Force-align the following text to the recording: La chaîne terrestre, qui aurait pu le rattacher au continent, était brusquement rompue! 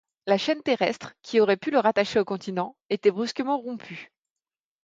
La 0.25 0.39
chaîne 0.39 0.63
terrestre, 0.63 1.13
qui 1.21 1.39
aurait 1.39 1.57
pu 1.57 1.69
le 1.69 1.77
rattacher 1.77 2.17
au 2.19 2.25
continent, 2.25 2.75
était 2.89 3.11
brusquement 3.11 3.59
rompue! 3.59 4.11